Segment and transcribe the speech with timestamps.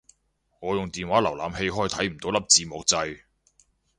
[0.61, 3.21] 我用電話瀏覽器開睇唔到粒字幕掣